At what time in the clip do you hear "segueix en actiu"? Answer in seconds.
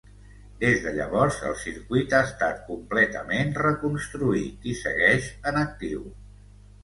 4.79-6.03